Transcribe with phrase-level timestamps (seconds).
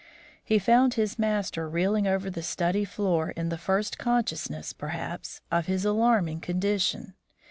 [0.43, 5.67] He found his master reeling over the study floor in the first consciousness, perhaps, of
[5.67, 7.13] his alarming condition.